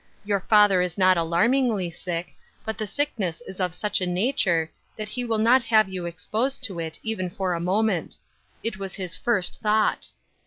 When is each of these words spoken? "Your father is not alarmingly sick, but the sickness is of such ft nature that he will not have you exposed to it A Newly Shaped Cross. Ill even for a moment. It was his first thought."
"Your 0.25 0.39
father 0.39 0.81
is 0.81 0.97
not 0.97 1.15
alarmingly 1.15 1.91
sick, 1.91 2.33
but 2.65 2.75
the 2.79 2.87
sickness 2.87 3.39
is 3.41 3.59
of 3.59 3.75
such 3.75 3.99
ft 3.99 4.07
nature 4.07 4.71
that 4.97 5.09
he 5.09 5.23
will 5.23 5.37
not 5.37 5.61
have 5.65 5.89
you 5.89 6.07
exposed 6.07 6.63
to 6.63 6.79
it 6.79 6.81
A 6.81 6.81
Newly 6.81 6.87
Shaped 6.87 6.97
Cross. 6.97 6.99
Ill 7.03 7.11
even 7.11 7.29
for 7.29 7.53
a 7.53 7.59
moment. 7.59 8.17
It 8.63 8.77
was 8.79 8.95
his 8.95 9.15
first 9.15 9.59
thought." 9.61 10.07